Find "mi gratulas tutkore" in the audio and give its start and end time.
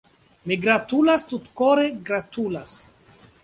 0.51-1.87